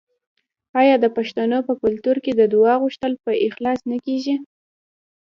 آیا 0.81 0.95
د 1.03 1.05
پښتنو 1.17 1.59
په 1.67 1.73
کلتور 1.81 2.15
کې 2.23 2.31
د 2.35 2.41
دعا 2.53 2.73
غوښتل 2.83 3.13
په 3.23 3.31
اخلاص 3.47 3.79
نه 3.91 3.97
کیږي؟ 4.05 4.35